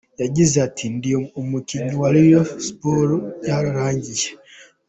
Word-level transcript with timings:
Yagize 0.21 0.55
ati 0.67 0.85
“Ndi 0.95 1.11
umukinnyi 1.41 1.95
wa 2.01 2.09
Rayon 2.15 2.47
Sports, 2.65 3.21
byararangiye. 3.39 4.27